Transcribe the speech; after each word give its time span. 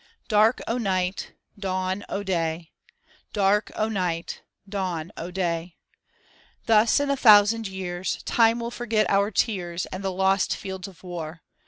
Dark 0.29 0.61
o' 0.67 0.79
night, 0.79 1.33
dawn 1.59 2.03
o' 2.09 2.23
day. 2.23 2.71
Dark 3.33 3.71
o' 3.75 3.87
night, 3.87 4.41
dawn 4.67 5.11
o' 5.15 5.29
day. 5.29 5.75
Thus 6.65 6.99
in 6.99 7.11
a 7.11 7.15
thousand 7.15 7.67
years 7.67 8.23
Time 8.23 8.59
will 8.59 8.71
forget 8.71 9.07
our 9.11 9.29
tears. 9.29 9.85
And 9.91 10.03
the 10.03 10.11
lost 10.11 10.55
fields 10.55 10.87
of 10.87 11.03
war. 11.03 11.43